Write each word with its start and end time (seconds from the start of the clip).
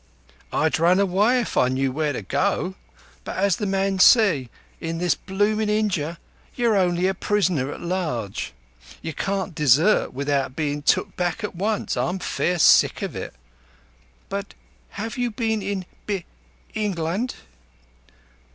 I'd 0.51 0.79
run 0.79 0.99
away 0.99 1.39
if 1.41 1.55
I 1.55 1.67
knew 1.67 1.91
where 1.91 2.11
to 2.11 2.23
go 2.23 2.69
to, 2.69 2.75
but, 3.23 3.37
as 3.37 3.57
the 3.57 3.67
men 3.67 3.99
say, 3.99 4.49
in 4.79 4.97
this 4.97 5.13
bloomin' 5.13 5.69
Injia 5.69 6.17
you're 6.55 6.75
only 6.75 7.05
a 7.05 7.13
prisoner 7.13 7.71
at 7.71 7.81
large. 7.81 8.51
You 9.03 9.13
can't 9.13 9.53
desert 9.53 10.11
without 10.11 10.55
bein' 10.55 10.81
took 10.81 11.15
back 11.15 11.43
at 11.43 11.55
once. 11.55 11.95
I'm 11.95 12.17
fair 12.17 12.57
sick 12.57 13.03
of 13.03 13.15
it." 13.15 13.35
"You 14.31 14.43
have 14.89 15.35
been 15.35 15.61
in 15.61 15.85
Be—England?" 16.07 17.35